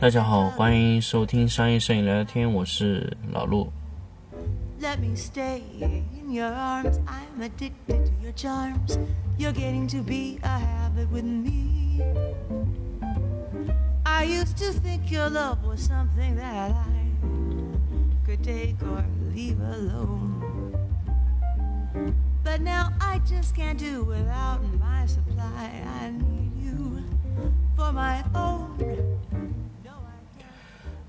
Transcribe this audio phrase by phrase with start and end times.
[0.00, 3.72] 大家好，欢迎收听商业摄影聊聊天，我是老陆。
[4.80, 6.98] Let me stay in your arms.
[7.06, 8.98] I'm addicted to your charms.
[9.36, 12.02] You're getting to be a habit with me.
[14.04, 16.74] I used to think your love was something that I
[18.26, 20.74] could take or leave alone.
[22.42, 25.70] But now I just can't do without my supply.
[26.00, 27.02] I need you
[27.75, 28.61] For my own.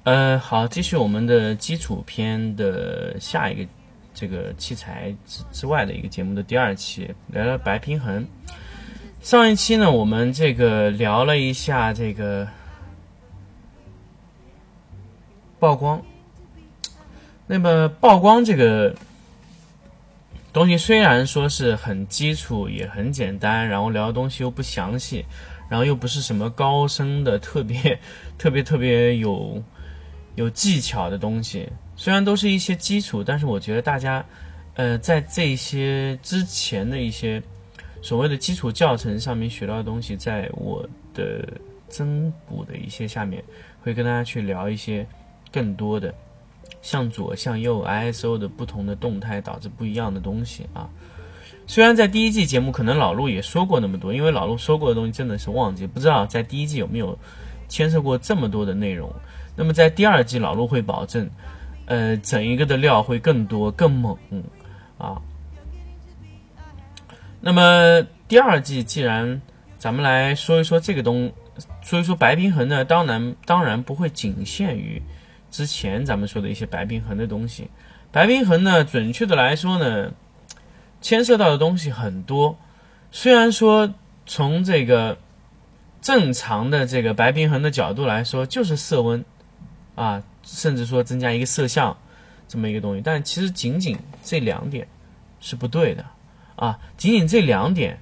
[0.04, 3.70] 呃，好，继续我们的基础篇的下一个
[4.12, 8.26] 这个器材之之外的一个节目的第二期，聊聊白平衡。
[9.22, 12.46] 上一期呢，我们这个聊了一下这个
[15.58, 16.02] 曝光。
[17.46, 18.94] 那么曝光这个
[20.52, 25.24] 东西虽然说是很基础，也很简单，然后聊的东西又不详细，
[25.68, 27.98] 然后又不是什么高深的、特别、
[28.38, 29.62] 特别、特别有
[30.34, 31.68] 有技巧的东西。
[31.96, 34.24] 虽然都是一些基础，但是我觉得大家，
[34.74, 37.42] 呃，在这些之前的一些
[38.02, 40.84] 所谓的基础教程上面学到的东西，在我
[41.14, 41.46] 的
[41.88, 43.42] 增补的一些下面，
[43.80, 45.06] 会跟大家去聊一些
[45.52, 46.12] 更多的
[46.82, 50.90] 向左向右 ISO 的不同的动态导致不一样的东西啊。
[51.66, 57.18] 虽然在第一季节目可能老陆也说过那么多，因为老陆说过的东西真的是忘记，不知道在第一季有没有
[57.68, 59.10] 牵涉过这么多的内容。
[59.56, 61.28] 那么在第二季，老陆会保证，
[61.86, 64.16] 呃，整一个的料会更多更猛
[64.98, 65.20] 啊。
[67.40, 69.40] 那么第二季既然
[69.78, 71.32] 咱们来说一说这个东，
[71.82, 75.00] 说一说白平衡呢，当然当然不会仅限于
[75.50, 77.70] 之前咱们说的一些白平衡的东西。
[78.10, 80.12] 白平衡呢，准确的来说呢，
[81.04, 82.56] 牵涉到的东西很多。
[83.12, 83.92] 虽然说
[84.24, 85.18] 从这个
[86.00, 89.22] 正常的这个白平衡的角度来说，就是色温
[89.96, 91.94] 啊，甚至说增加一个色相
[92.48, 94.88] 这么一个东西，但其实仅仅这两点
[95.40, 96.06] 是不对的
[96.56, 98.00] 啊，仅仅这两点，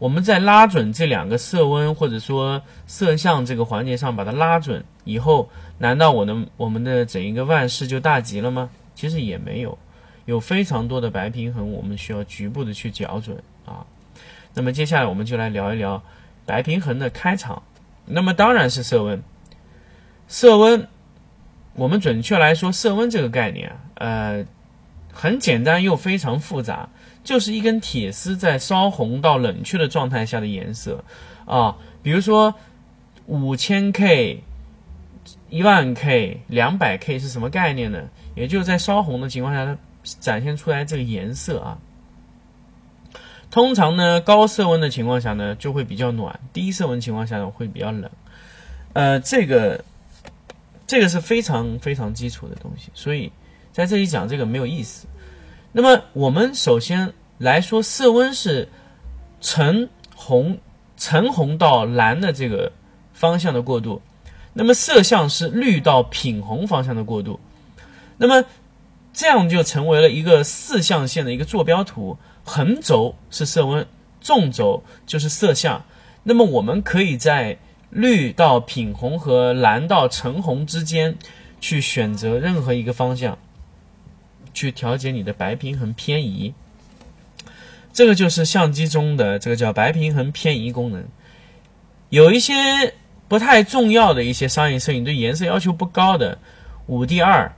[0.00, 8.70] 我们在拉准这两个色温或者说色相这个环节上把它拉准以后，难道我的我们的整一个万事就大吉了吗？
[8.96, 9.78] 其实也没有，
[10.30, 13.84] 有非常多的白平衡，我们需要局部的去校准啊。
[14.54, 16.00] 那么接下来我们就来聊一聊
[16.46, 17.64] 白平衡的开场，
[18.06, 19.20] 那么当然是色温，
[20.28, 20.86] 色温。
[21.74, 24.46] 我们准确来说，色温这个概念啊，呃，
[25.12, 26.88] 很简单又非常复杂，
[27.24, 31.04] 就是一根铁丝在烧红到冷却的状态下的颜色
[31.44, 31.76] 啊。
[32.04, 32.54] 比如说
[33.26, 34.44] 五千 K、
[35.48, 38.08] 一万 K、两百 K 是什么概念呢？
[38.36, 41.78] 也就是在烧红的情况下，它展现出来这个颜色啊。
[43.50, 48.10] 通常呢，高色温的情况下呢，就会比较暖；低色温情况下呢，会比较冷。
[48.92, 49.84] 呃，这个。
[50.86, 53.30] 这个是非常非常基础的东西，所以
[53.70, 55.06] 在这里讲这个没有意思。
[55.70, 58.68] 那么我们首先来说，色温是
[59.40, 60.58] 橙红、
[60.96, 62.72] 橙红到蓝的这个
[63.12, 64.02] 方向的过渡，
[64.52, 67.38] 那么色相是绿到品红方向的过渡。
[68.16, 68.44] 那么
[69.12, 73.86] 这样就成为了一个四象限的一个坐标图，横轴是色温，
[74.20, 75.84] 纵轴就是色相。
[76.22, 77.58] 那么我们可以在
[77.90, 81.16] 绿到品红和蓝到橙红之间，
[81.60, 83.38] 去选择任何一个方向，
[84.54, 86.54] 去调节你的白平衡偏移。
[87.92, 91.04] 这个就是相机中的这个叫白平衡偏移功能。
[92.08, 92.54] 有一些
[93.26, 96.38] 不太重要的一些商业摄影对颜色要求不高的
[96.86, 97.52] 五 D 二，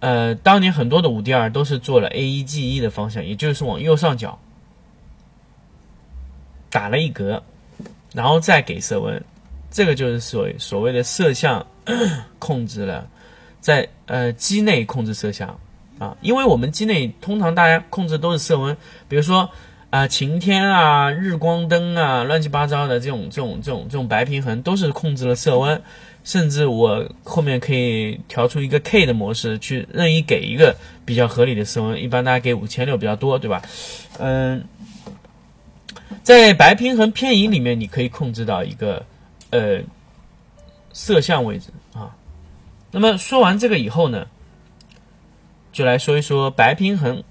[0.00, 4.38] 呃，当年很多的五 D 二都是做了 A E G E 的方向，也就是往右上角
[6.70, 7.42] 打了一格，
[8.14, 9.22] 然后再给色温。
[9.70, 11.66] 这个就是所所谓的色相
[12.38, 13.06] 控制了，
[13.60, 15.58] 在呃机内控制色相
[15.98, 18.76] 啊，因为我们机内通常大家控制都是色温，
[19.08, 19.50] 比如说
[19.90, 25.82] 啊、晴天啊、日光灯啊、乱七八糟的这种这种这种这种白平衡都是控制了色温，
[26.28, 30.76] 甚至我后面可以调出一个 K 的模式去任意给一个
[31.06, 33.62] 比较合理的色温，一般大家给五千六比较多，对吧？
[34.18, 34.62] 嗯，
[36.22, 39.02] 在白平衡偏移里面，你可以控制到一个。
[39.50, 39.80] 呃，
[40.92, 42.14] 色相位置啊，
[42.90, 44.26] 那么说完这个以后呢，
[45.72, 47.24] 就来说一说白平衡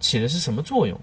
[0.00, 0.98] 起的是什么作用？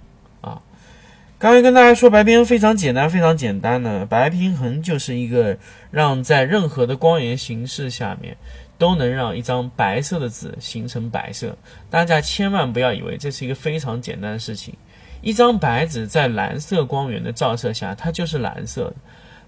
[1.40, 4.06] 刚才跟大家说白平衡非常简单，非常简单呢。
[4.06, 5.58] 白平衡就是一个
[5.90, 8.36] 让在任何的光源形式下面
[8.78, 11.58] 都能让一张白色的纸形成白色。
[11.90, 14.76] 大家千万不要以为这是一个非常简单的事情。
[15.22, 18.96] 一张白纸在蓝色光源的照射下，它就是蓝色的。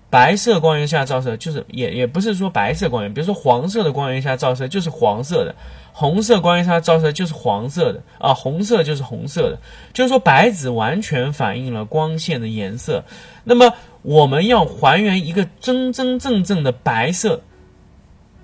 [0.10, 5.56] 白色光源下照射就是也也不是说白色光源，比如说黄色的光源下照射就是黄色的，
[5.94, 9.60] 红色光源下照射就是黄色的啊，红色就是红色的，
[9.94, 13.04] 就是说白纸完全反映了光线的颜色。
[13.44, 17.42] 那么我们要还原一个真真正正的白色，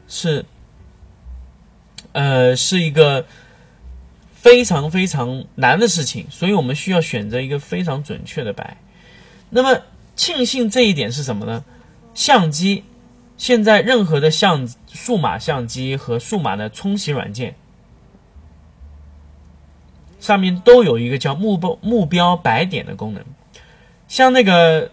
[0.08, 0.46] 是
[2.12, 3.26] 呃是一个
[4.34, 8.78] 非常非常难的事情，所以我们需要选择一个非常准确的白。
[9.50, 9.82] 那么
[10.16, 11.64] 庆幸这一点是什么呢？
[12.14, 12.84] 相机
[13.38, 17.56] 现在任何的相数码相机和数码的冲洗软件
[20.20, 23.24] 上面都有一个叫目标目标白点的功能。
[24.08, 24.90] 像那个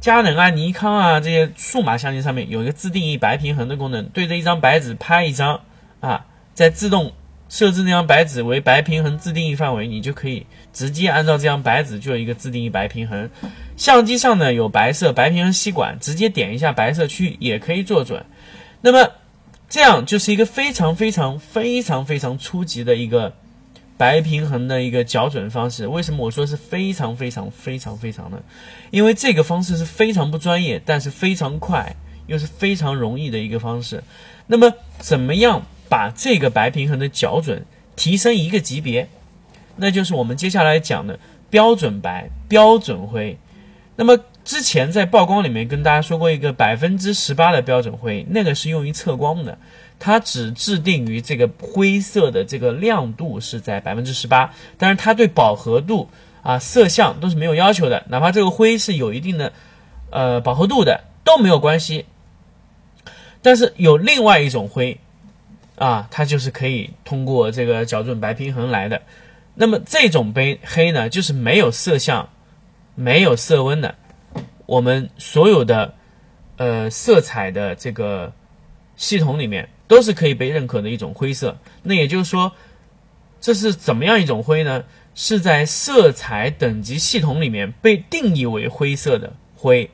[0.00, 5.60] 佳能啊、尼康啊这些数码相机上面有一个自定义白平衡的功能，对着一张白纸拍一张
[6.00, 7.12] 啊，在自动
[7.48, 13.30] 设置那张白纸为白平衡自定义范围，你就可以直接按照这张白纸就有一个自定义白平衡。
[13.76, 18.24] 相机上呢有白色白平衡吸管，直接点一下白色区域也可以做准。
[18.80, 19.10] 那么
[19.68, 23.34] 这样就是一个非常非常非常非常初级的一个
[23.98, 25.86] 白平衡的一个校准方式。
[25.86, 28.42] 为什么我说是非常非常非常非常的？
[28.90, 31.96] 因为这个方式是非常不专业，但是非常快，
[32.26, 34.02] 又是非常容易的一个方式。
[34.46, 39.08] 那么怎么样把这个白平衡的校准提升一个级别？
[39.76, 41.18] 那就是我们接下来讲的
[41.50, 43.36] 标准白、标准灰。
[43.96, 49.58] 那么之前在曝光里面跟大家说过一个百分之十八的标准灰，那个是用于测光的，
[49.98, 56.08] 它只制定于这个灰色的这个亮度是在百分之十八，但是它对饱和度
[56.42, 59.52] 啊、色相都是没有要求的，哪怕这个灰是有一定的
[60.10, 62.04] 呃饱和度的都没有关系。
[63.42, 65.00] 但是有另外一种灰
[65.76, 69.02] 啊，它就是可以通过这个校准白平衡来的。
[69.54, 72.28] 那么这种杯黑呢，就是没有色相。
[72.96, 73.94] 没有色温的，
[74.66, 75.94] 我们所有的
[76.56, 78.32] 呃色彩的这个
[78.96, 81.58] 系统里面都是可以被认可的一种灰色。
[81.84, 82.50] 那也就是说，
[83.40, 84.82] 这是怎么样一种灰呢？
[85.14, 89.90] 是在色彩等级系统里面被定义为灰色的灰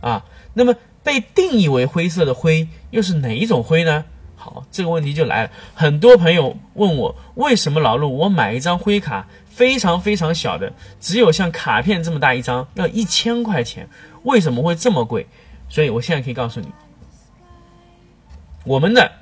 [0.00, 0.24] 啊。
[0.54, 4.04] 那么被定义为灰色的灰又是哪一种灰呢？
[4.36, 5.50] 好，这个问题就来了。
[5.74, 9.28] 很多朋友问我，为什么老陆我买一张灰卡？
[9.50, 13.86] 非常非常小的，只有像卡片这么大一张，要一千块钱，
[14.22, 15.26] 为什么会这么贵？
[15.68, 16.68] 所以我现在可以告诉你，
[18.64, 19.12] 我们的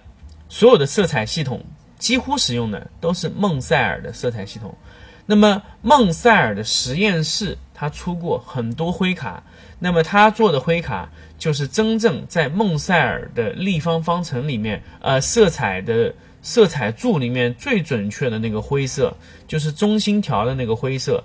[0.48, 1.64] 所有的色彩系统
[1.98, 4.72] 几乎使用的都是孟塞尔的色彩系统。
[5.26, 9.42] 那么孟塞尔的实验室他出过很多灰卡，
[9.78, 16.14] 那么他做的灰卡就是真正在孟塞尔的立方方程里面，呃，色彩的。
[16.40, 19.12] 色彩柱里面最准确的那个灰色，
[19.46, 21.24] 就是中心条的那个灰色，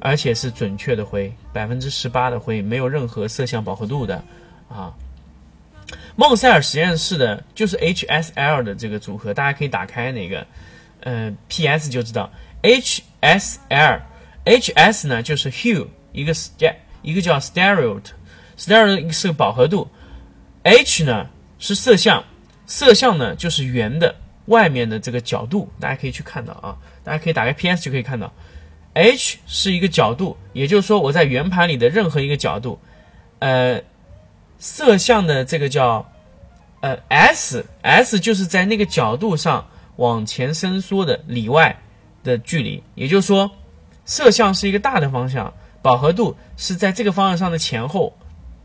[0.00, 4.24] 而且是准确的灰，百分之十八的灰，没有任何色相饱和度的
[4.68, 4.94] 啊。
[6.16, 10.44] 孟塞尔实验室的就是 HSL 的这个组合，大家可以打开那个，
[11.00, 12.30] 呃，PS 就知道
[12.62, 19.88] HSL，HS 呢就是 hue，一个 st 一个叫 stereo，stereo 是个饱和度
[20.64, 22.22] ，H 呢是色相。
[22.68, 28.30] 色相呢，就是圆的外面的这个角度，大家可以去看到啊，大家可以打开 PS 就可以看到
[28.92, 32.78] ，H 是一个角度，也就是说我在圆盘里的任何一个角度，
[33.38, 33.82] 呃，
[34.58, 36.06] 色相的这个叫
[36.82, 41.80] 呃 S，S 就是在那个角度上往前伸缩的里外
[42.22, 43.50] 的距离，也就是说
[44.04, 48.14] 色相是一个大的方向，饱和度是在这个方向上的前后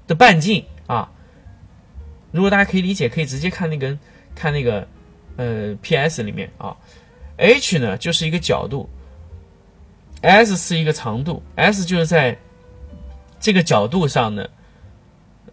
[0.07, 1.09] 的半径啊。
[2.33, 3.97] 如果大家可以理解，可以直接看那根，
[4.33, 4.87] 看那个，
[5.37, 6.23] 呃，P.S.
[6.23, 6.75] 里面啊
[7.37, 8.89] ，H 呢就是一个角度
[10.21, 12.35] ，S 是一个长度，S 就是在
[13.39, 14.49] 这个角度上的，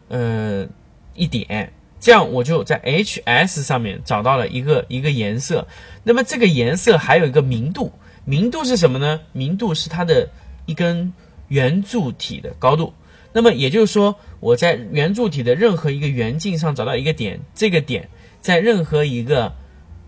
[0.08, 0.66] 呃，
[1.14, 1.70] 一点，
[2.00, 3.62] 这样我就在 H.S.
[3.62, 5.68] 上面找到了一个一个颜色。
[6.02, 7.92] 那么这个颜色还有一个明度，
[8.24, 9.20] 明度是什么呢？
[9.32, 10.26] 明度是它的
[10.64, 11.12] 一根
[11.48, 12.94] 圆柱体的高度。
[13.32, 18.08] 那么也就是说，我在圆柱体的任何一个圆径上找到一个点，这个点
[18.40, 19.52] 在任何一个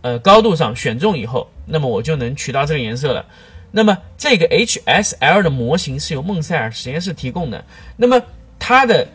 [0.01, 3.27] 呃高度上选中以后，那么我就能取到这个颜色了。
[3.71, 7.65] 那么这个 HSL 的模型是由孟塞尔实验室提供的。
[7.97, 8.21] 那么
[8.59, 9.09] 它的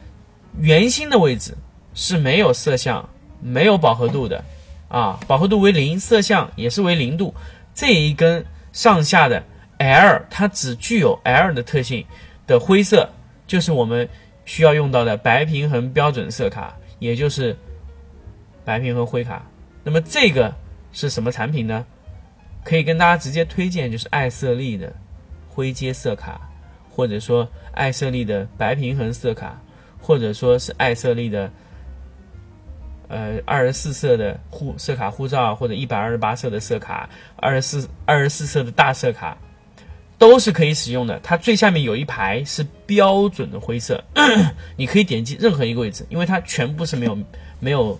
[0.59, 1.55] 圆心的位置
[1.93, 3.07] 是没有色相、
[3.41, 4.43] 没有饱和度的
[4.87, 7.35] 啊，饱和度为零，色相也是为零度。
[7.75, 9.43] 这一根上下的
[9.77, 12.05] L，它只具有 L 的特性
[12.47, 13.09] 的灰色。
[13.47, 14.07] 就是我们
[14.45, 17.55] 需要用到的白平衡标准色卡，也就是
[18.63, 19.43] 白平衡灰卡。
[19.83, 20.53] 那么这个
[20.91, 21.85] 是什么产品呢？
[22.63, 24.93] 可以跟大家直接推荐，就是爱色丽的
[25.47, 26.41] 灰阶色卡，
[26.89, 29.57] 或者说爱色丽的白平衡色卡，
[30.01, 31.49] 或者说是爱色丽的，
[33.07, 39.37] 呃，二十四色的护色卡护照，或者一百二十八色的色卡，二十四二十四色的大色卡，
[40.17, 41.19] 都是可以使用的。
[41.21, 44.03] 它最下面有一排是标准的灰色，
[44.75, 47.17] 你可以点击任何一个位置，因为它全部是没有
[47.59, 47.99] 没有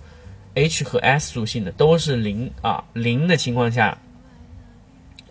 [0.55, 3.97] H 和 S 属性的，都是零啊零的情况下，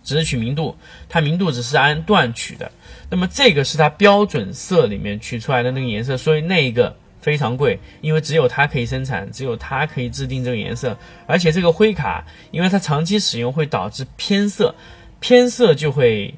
[0.02, 0.76] 只是取明度，
[1.08, 2.70] 它明度只是按段取的。
[3.10, 6.96] 那么这个是它标准色里面取出来的那个颜色，所以那一个。
[7.18, 14.72] 非常贵，因为只有它可以生产，只有它可以制定这个颜色，而且这个灰卡，因为它长期使用会导致偏色，
[15.18, 16.32] 偏色就会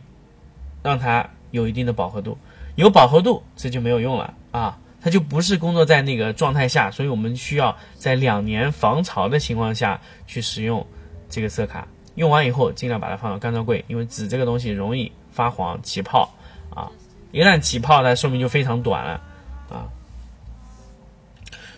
[0.88, 2.38] 让它有一定的饱和度，
[2.76, 10.86] 有饱和度这就没有用了啊，它就不是工作在那个状态下，所以我们需要在两年防潮的情况下去使用
[11.28, 16.34] 这个色卡，用完以后尽量把它放到干燥柜，因为纸这个东西容易发黄起泡
[16.74, 16.90] 啊，
[17.32, 19.20] 一旦起泡它寿命就非常短了
[19.68, 19.84] 啊。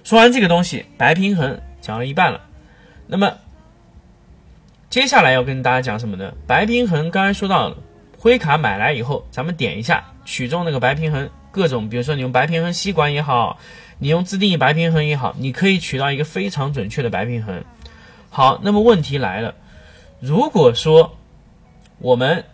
[0.04, 2.40] 说完这个东西，白平衡讲了一半了。
[3.08, 3.34] 那么
[4.88, 6.32] 接下来要跟大家讲什么呢？
[6.46, 7.76] 白平衡刚才说到了，
[8.20, 13.56] 灰卡买来以后，咱们点一下取中那个白平衡，各种，比如说你用白平衡吸管也好，
[13.98, 17.64] 你用自定义白平衡也好，你可以取到一个非常准确的白平衡。
[18.28, 19.54] 好，那么问题来了，
[20.20, 21.16] 如果说
[21.98, 22.44] 我们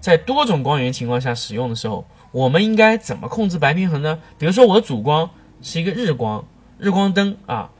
[0.00, 4.20] 在多种光源情况下使用的时候，我们应该怎么控制白平衡呢？
[4.38, 5.28] 比如说我的主光
[5.60, 6.44] 是一个日光。
[6.78, 7.70] 日光灯啊，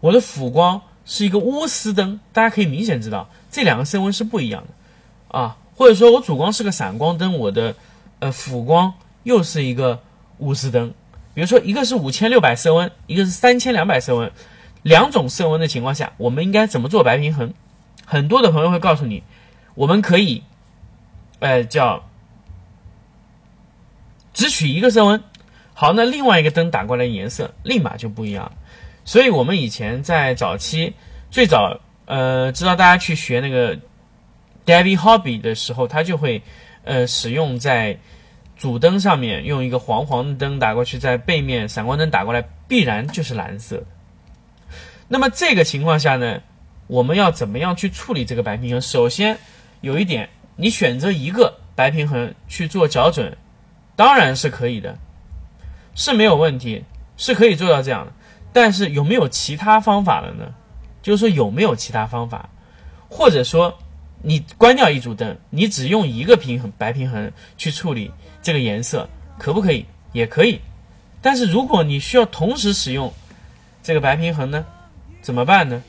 [0.00, 5.58] 我的辅光是一个钨丝灯，大家可以明显知道这两个色温是不一样的啊。
[5.80, 7.74] 或者说我主光是个闪光灯，我的
[8.18, 9.98] 呃辅光又是一个
[10.38, 10.92] 钨丝灯。
[11.32, 14.30] 比如说一个是五千六百色温，一个是三千两百色温，
[14.82, 17.54] 两种色温的情况下，我们应该怎么做白平衡？
[18.04, 19.22] 很多的朋友会告诉你，
[19.74, 20.42] 我们可以，
[21.38, 22.04] 呃叫
[24.34, 25.24] 只取一个色温。
[25.72, 28.52] 好，那另外一个灯打过来颜色立马就不一样，
[29.06, 30.92] 所以我们以前在早期
[31.30, 33.78] 最早呃知道大家去学那个
[34.66, 36.42] David Hobby 的时候，他就会
[36.84, 37.98] 呃使用在
[38.56, 43.82] 主灯上面用一个黄黄的灯打过去，在背面闪光灯打过来必然就是蓝色。
[45.08, 46.40] 那么这个情况下呢，
[46.86, 48.80] 我们要怎么样去处理这个白平衡？
[48.80, 49.36] 首先
[49.80, 53.36] 有一点，你选择一个白平衡去做校准，
[53.96, 54.96] 当然是可以的。
[55.94, 56.84] 是没有问题，
[57.16, 58.12] 是可以做到这样的，
[58.52, 60.54] 但是有没有其他方法了呢？
[61.02, 62.48] 就是说有没有其他方法，
[63.08, 63.76] 或者说
[64.22, 68.10] 你关掉一组灯，你只用一个平衡白平衡去处理
[68.42, 69.08] 这个颜色，
[69.38, 69.86] 可不可以？
[70.12, 70.60] 也可以。
[71.22, 73.12] 但是如果你需要同时使用
[73.82, 74.64] 这个白平衡呢，
[75.22, 75.82] 怎么办呢？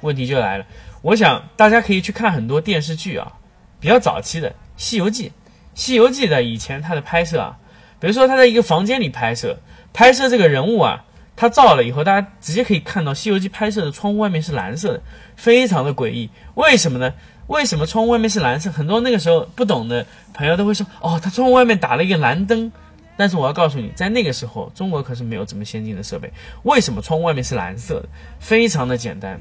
[0.00, 0.66] 问题就来了。
[1.02, 3.32] 我想大家可以去看很多电视剧啊，
[3.80, 5.28] 比较早期的《西游记》，
[5.74, 7.58] 《西游记》的以前它的拍摄啊。
[7.98, 9.60] 比如说他在一个房间里拍摄，
[9.92, 11.04] 拍摄这个人物啊，
[11.42, 15.02] 他照了以后，大家直接可以看到《西游记》拍摄的窗户外面是蓝色的，
[15.34, 16.30] 非常的诡异。
[16.54, 17.12] 为什么呢？
[17.48, 18.70] 为什么窗户外面是蓝色？
[18.70, 22.70] 很多那个时候不懂的朋友都会说，哦，他窗户外面打了一个蓝灯。
[23.16, 26.32] 但是我要告诉你，在那个时候，中国可是没有这么先进的设备。
[26.62, 28.08] 为什么窗户外面是蓝色的？
[28.38, 29.40] 非常的简单，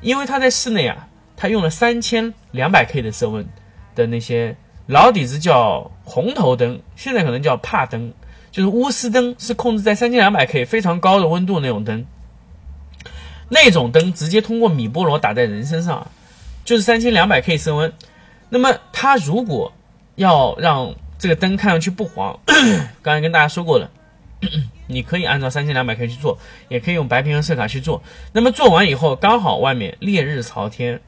[0.00, 1.06] 因为他在室内啊，
[1.36, 3.46] 他用了三千两百 K 的色温
[3.94, 4.56] 的那些。
[4.86, 8.12] 老底子叫红头灯，现在可能叫帕灯，
[8.54, 12.06] 就是钨丝灯，是控制在三千两百 K 非常高的温度那种灯。
[13.48, 16.06] 那种灯直接通过米波罗打在人身上，
[16.64, 17.92] 就是三千两百 K 色温。
[18.50, 19.72] 那么它如果
[20.14, 22.38] 要让这个灯看上去不黄，
[23.02, 23.90] 刚才跟大家说过了，
[24.86, 28.04] 你可以按照三千两百 K 去做，也可以用白平衡色卡去做。
[28.32, 31.00] 那么做完以后，刚好外面烈日朝天。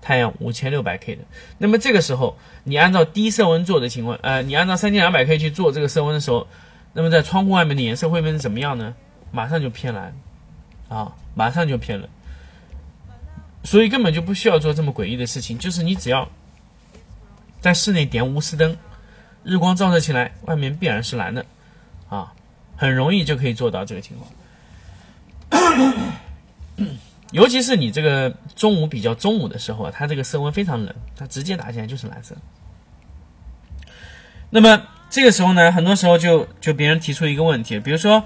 [0.00, 1.22] 太阳五千六百 K 的，
[1.58, 6.46] 那么这个时候你按照低色温做的情况，呃，你按照三千两百 K 去做这个色温的时候，
[6.98, 8.92] 那么在窗户外面的颜色会变成怎么样呢？
[9.30, 10.12] 马上就偏蓝，
[10.88, 12.08] 啊，马上就偏冷。
[13.62, 16.28] 所以根本就不需要做这么诡异的事情，就是你只要
[17.60, 18.76] 在室内点钨丝灯，
[19.44, 21.46] 日光照射进来，外面必然是蓝的，
[22.08, 22.32] 啊，
[22.76, 25.78] 很容易就可以做到这个情况。
[27.30, 32.34] 尤其是你这个中午比较中午的时候啊，它这个色温非常冷，它直接打起来就是蓝色。
[34.50, 38.24] 那么这个时候呢，很多时候就就别人提出一个问题，比如说，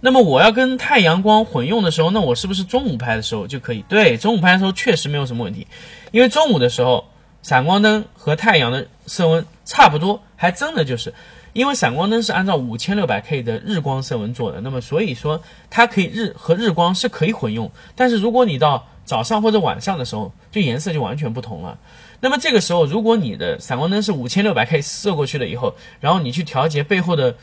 [0.00, 3.82] 那么我要跟太阳光混用的时候，那我是不是中午拍的时候就可以？
[3.88, 5.66] 对，中午拍的时候确实没有什么问题，
[6.12, 7.08] 因为中午的时候
[7.42, 11.12] 闪光灯和太阳的色温差不多，还真的就是。
[11.52, 17.72] 因为闪光灯是按照五千六百 K 的日光色温做的，那么所以说它可以日和日光是可以混用。
[17.94, 21.78] 但是如果你到早上或者晚上的时候，就颜色就完全不同了。
[22.20, 27.36] 那么这个时候，如果你的闪光灯是五千六百 K 射过去了以后，然后你去调节背后的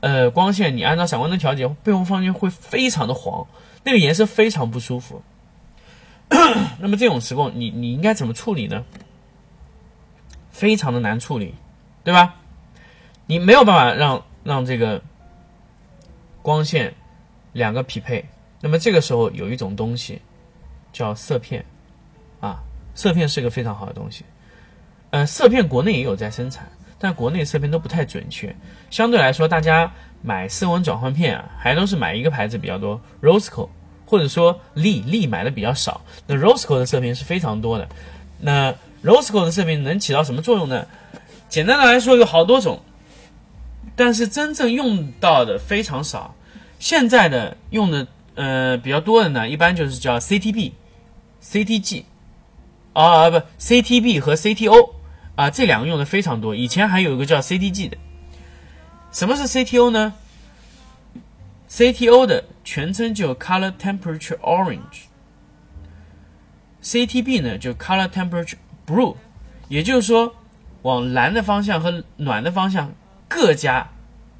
[0.00, 3.46] 呃光线，你按照闪光灯调节，背后光线会非常的黄，
[3.84, 5.22] 那个颜色非常不舒服。
[6.78, 8.84] 那么这种时候，你你应该怎么处理呢？
[10.50, 11.54] 非常的难处理，
[12.04, 12.36] 对吧？
[13.26, 15.00] 你没有办法让让这个
[16.42, 16.94] 光线
[17.52, 18.28] 两个匹配。
[18.60, 20.20] 那么这个时候有一种东西
[20.92, 21.64] 叫色片
[22.40, 22.62] 啊，
[22.94, 24.24] 色片是个非常好的东西。
[25.10, 26.68] 呃，色片国内也有在生产，
[26.98, 28.54] 但国内色片都不太准确。
[28.90, 29.92] 相对来说，大家
[30.22, 33.68] 买色温转换片啊，还都是买一个牌子比较多，Rosco，
[34.06, 36.00] 或者说力力买的比较少。
[36.26, 37.88] 那 Rosco 的色片是非常多的。
[38.38, 40.86] 那 Rosco 的色片能起到什么作用呢？
[41.48, 42.80] 简单的来说，有好多种，
[43.96, 46.34] 但是真正用到的非常少。
[46.78, 48.06] 现在的用的
[48.36, 50.72] 呃比较多的呢，一般就是叫 CTB、
[51.42, 52.04] CTG
[53.00, 54.94] 啊不 CTB 和 CTO。
[55.36, 56.54] 啊，这两个用的非常多。
[56.54, 57.96] 以前还有一个叫 CTG 的。
[59.10, 60.12] 什么是 CTO 呢
[61.70, 65.06] ？CTO 的全称就 Color Temperature Orange。
[66.82, 69.16] CTB 呢就 Color Temperature Blue，
[69.68, 70.34] 也就是说，
[70.82, 72.92] 往蓝的方向和暖的方向
[73.26, 73.88] 各加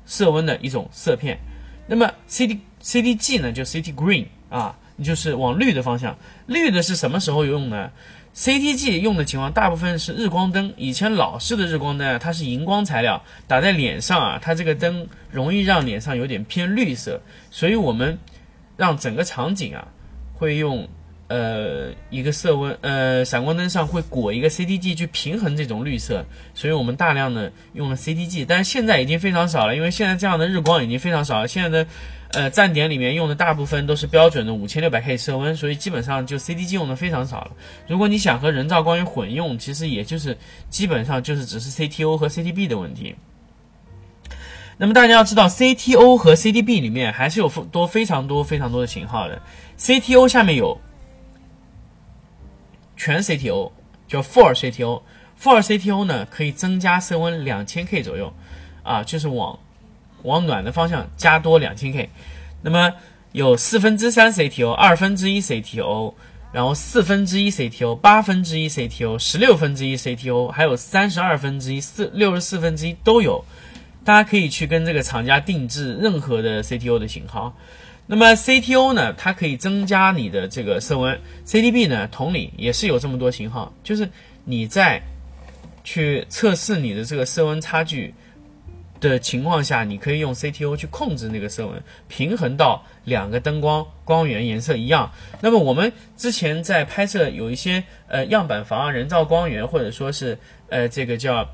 [0.05, 1.38] 色温的一种色片。
[1.87, 6.14] 那么 CT CTG 呢就 CT Green 啊，就是往绿的方向。
[6.47, 7.90] 绿的是什么时候用呢
[8.35, 17.21] ？CTG 用的情况大部分是日光灯，以前老式的日光灯啊，它是荧光材料，打在脸上啊，它这个灯容易让脸上有点偏绿色，
[17.51, 18.19] 所以我们
[18.77, 19.89] 让整个场景啊
[20.35, 20.89] 会用
[21.29, 31.91] 呃一个色温呃闪光灯上会裹一个 CTG 去平衡这种绿色，所以我们大量的用了 CTG，但是现在已经非常少了，因为现在这样的日光已经非常少了，现在的。
[32.33, 37.50] 呃，站点里面用的大部分都是标准的五千六百 K 色温，所以基本上就 CTG 用的非常少了。
[37.89, 43.17] 如果你想和人造光源混用，其实也就是基本上就是只是 CTO 和 CTB 的问题。
[44.78, 49.43] 那么大家要知道，CTO 和 CTB 里面还是有多非常多非常多的型号的。
[49.76, 50.81] CTO 下面有
[52.97, 53.73] 全 CTO，
[54.07, 55.02] 叫 Full CTO。
[55.43, 58.33] Full CTO 呢可以增加色温两千 K 左右，
[58.85, 59.59] 啊，就是往。
[60.23, 62.11] 往暖的方向加多两千 K，
[62.63, 62.93] 那么
[63.33, 66.15] 有四分之三 CTO、二分之一 CTO，
[66.52, 73.45] 然后四分之一 CTO、八分之一 CTO、十六分之一 CTO，还有三十二分之一、四六十四分之一都有。
[74.02, 77.54] 大家可以去跟这个厂家定制任何的 CTO 的型号。
[78.06, 84.09] 那么 CTO 呢，它可以增加你的这个色温；CTB 呢，同理也是有这么多型号，就是
[84.45, 85.00] 你在
[85.85, 88.13] 去测试你的这个色温差距。
[89.00, 95.10] 的情况下，你可以用 CTO 去控制那个色温，平衡到两个灯光光源颜色一样。
[95.41, 101.49] 那么我们之前在拍摄有一些呃样板房啊人造光源，或者说是呃这个叫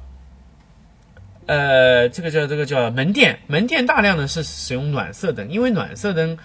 [1.47, 6.37] 呃这个叫这个叫门店，门店大量的是使用暖色灯，因为暖色灯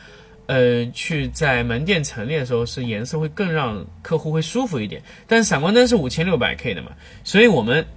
[0.45, 5.01] 呃去在门店陈列的时候是颜色会更让客户会舒服一点。
[5.27, 6.91] 但闪光灯是五千六百 K 的嘛，
[7.23, 7.87] 所以我们。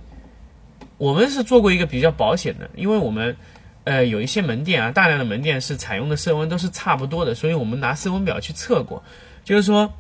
[1.05, 3.37] 我们是做过一个比较保险的，因为我们，
[3.85, 9.03] 呃，有一些门店啊，大量的门店是采用的色温都是差不多的，所以我们拿色温表去测过，
[9.45, 9.93] 就是说，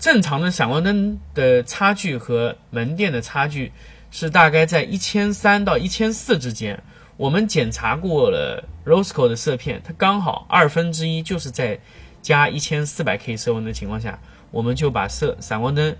[0.00, 3.70] 正常的闪光灯的差距和门店的差距
[4.10, 6.82] 是大概在一千三到一千四之间。
[7.16, 11.78] 我们检查过了 Rosco 的色片，它刚好二分之一，就是在
[12.20, 14.18] 加一千四百 K 色温的情况下，
[14.50, 15.94] 我们就把色闪光灯。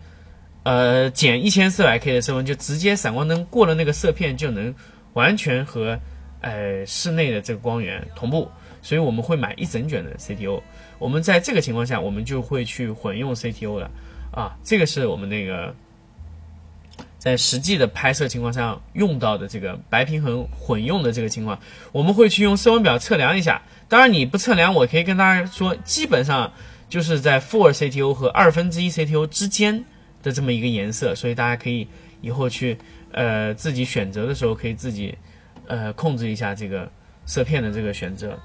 [0.67, 4.75] 呃，减一千四百 K 的色温，就直接闪光灯过了那个色片，就能
[5.13, 5.97] 完全和
[6.41, 8.51] 呃室内的这个光源同步。
[8.83, 10.61] 所以我们会买一整卷的 CTO。
[10.99, 13.89] 我们在这个情况下，我们就会去混用 CTO 了。
[14.33, 15.73] 啊，这个是我们那个
[17.17, 21.61] 在实际的拍摄情况下用到的这个白平衡混用的这个情况，
[21.93, 23.63] 我们会去用色温表测量一下。
[23.89, 26.53] 当然你不测量，我可以跟大家说，基本上
[26.89, 29.85] 就是在 full CTO 和二分之一 CTO 之间。
[30.27, 31.87] 的这么一个颜色，所以大家可以
[32.21, 32.77] 以后去
[33.13, 35.17] 呃自己选择的时候，可以自己
[35.69, 36.91] 呃控制一下这个
[37.25, 38.37] 色片的这个选择。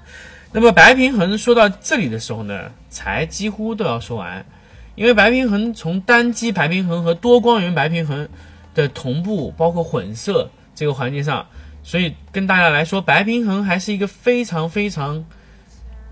[0.52, 4.46] 那么白平衡说到这里的时候呢，才几乎都要说完，
[4.94, 8.28] 因为白平衡从单机白平衡和多光源白平衡
[8.76, 11.44] 的同步，包括混色这个环节上，
[11.82, 15.24] 所以跟大家来说，白平衡还是一个非常非常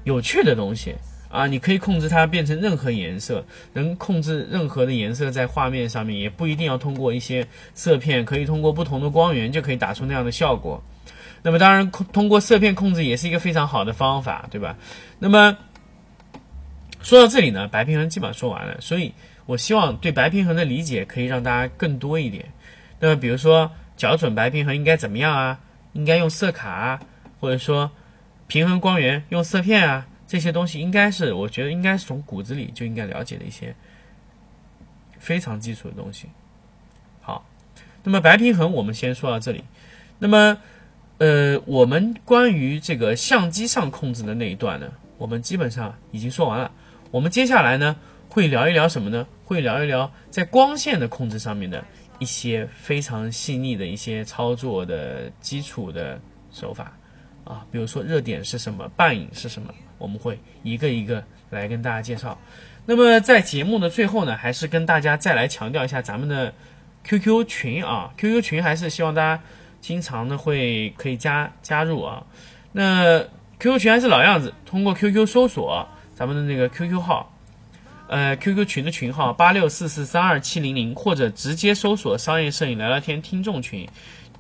[0.03, 0.97] 有趣的东西。
[1.31, 10.83] 啊，你可以控制它变成任何颜色，能控制任何的颜色在画面上面，也不一定要通过一些色片，可以通过不同的光源就可以打出那样的效果。
[11.43, 14.77] 那么当然，通过色片控制也是一个非常好的方法，对吧？
[15.19, 15.57] 那么
[17.01, 19.15] 说到这里呢，白平衡基本上说完了，所以
[19.47, 22.45] 我希望对白平衡的理解可以让大家更多一点。
[22.99, 25.59] 那么比如说校准白平衡应该怎么样啊？
[25.93, 27.01] 应该用色卡啊，
[27.39, 27.91] 或者说。
[28.47, 33.75] 平衡光源、用色片啊这些东西，应该是我觉得应该是从骨子里就应该了解的一些
[35.19, 36.29] 非常基础的东西。
[37.21, 37.45] 好，
[38.05, 39.65] 那么白平衡我们先说到这里。
[40.21, 40.57] 那么，
[41.19, 46.71] 呃，我们关于这个相机上控制的那一段呢，我们基本上已经说完了。
[47.11, 47.97] 我们接下来呢，
[48.29, 49.27] 会聊一聊什么呢？
[49.45, 51.85] 会聊一聊在光线的控制上面的
[52.21, 56.21] 一些非常细腻的一些操作的基础的
[56.53, 56.97] 手法
[57.43, 62.37] 啊，比如说热点是什么，半影是什么，我们会一个一个来跟大家介绍。
[62.87, 66.53] 那么在节目的最后呢，还是跟大家再来强调一下咱们的
[67.05, 69.41] QQ 群啊，QQ 群还是希望大家。
[69.83, 72.27] 经常呢会可以加加入啊，
[72.73, 73.19] 那
[73.59, 77.33] QQ 群还是老样子，通过 QQ 搜索咱们的那个 QQ 号，
[78.07, 83.89] 呃 QQ 群的群号八六四四三二七零零，或者直接搜索商业摄影聊聊天听众群，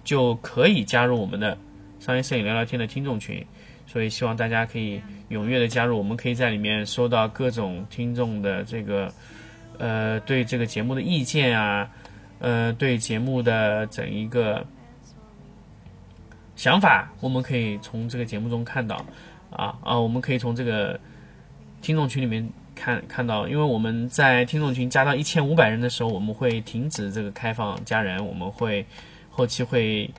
[0.04, 1.56] 就可以加入我们的
[1.98, 3.46] 商业摄影聊聊天的听众群。
[3.90, 9.12] 所以希望大家可以踊跃的加入，我们可以在里面收到各种听众的这个
[9.78, 11.90] 呃对这个节目的意见啊，
[12.38, 14.64] 呃对节目的整一个。
[16.56, 18.94] 想法我们可以从这个节目中看到，
[19.50, 21.00] 啊啊，我们可以从这个
[21.80, 28.84] 听众群里面看看到，因为我们在听众群加到一千五百人的时候，我们会停止这个开放加人，我们会
[29.30, 30.10] 后期会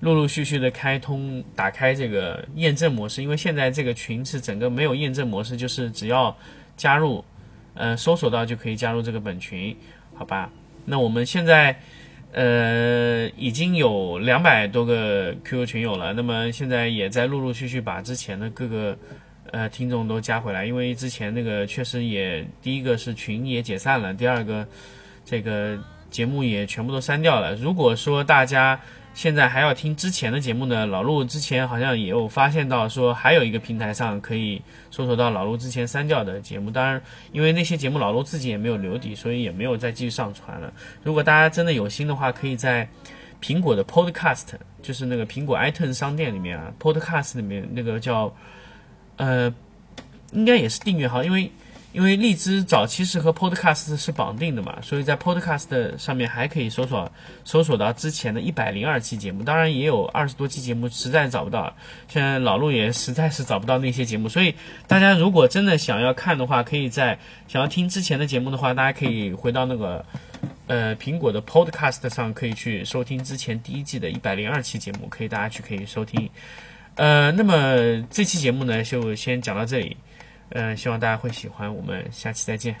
[0.00, 6.36] 陆陆续续的开通打开这个验证模式，因为现在这个群是整个没有验证模式，就是只要
[6.76, 7.24] 加入，
[7.74, 9.76] 呃，搜索到就可以加入这个本群，
[10.14, 10.50] 好吧？
[10.84, 11.78] 那我们现在。
[12.30, 18.98] 呃，已经有两百多个 QQ 群友了，那么现在也在陆陆续续把之前的各个
[19.50, 24.68] 呃听众都加回来，因为之前那个确实也第一个是群也解散了，第二个
[25.24, 25.78] 这个
[26.10, 27.54] 节目也全部都删掉了。
[27.56, 28.78] 如果说大家，
[29.18, 30.86] 现在还要听之前的节目呢。
[30.86, 36.70] 老陆之前好像也有发现到，说还有一个平台上可以搜索到老陆之前删掉的节目。
[36.70, 37.02] 当然，
[37.32, 40.72] 因为那些节目老陆自己也没有留底，所以也没有再继续上传了。
[41.02, 42.88] 如果大家真的有心的话，可以在
[43.42, 44.50] 苹果的 Podcast，
[44.82, 48.32] 就是那个苹果 iTunes 商店里面啊，Podcast 里面那个叫
[49.16, 49.52] 呃，
[50.30, 51.50] 应该也是订阅号，因为。
[51.92, 57.10] 因为荔枝早期是和 Podcast 是绑定的嘛，所以在 Podcast 上面还可以搜索
[57.44, 61.74] 搜索到之前的一百零二期节目，当然也有二十多期节目实在找不到，
[62.06, 64.54] 现在老陆也实在是找不到那些节目，所以
[64.86, 70.04] 大家如果真的想要看的话，可以在想要听之前的节目的话，大家可以回到那个
[70.66, 76.28] 呃苹果的 Podcast 上，可以去收听之前第一季的一百零二期节目，可以大家去可以收听。
[76.96, 79.96] 呃，那么这期节目呢就先讲到这里。
[80.50, 81.72] 嗯，希望大家会喜欢。
[81.74, 82.74] 我们下期再见。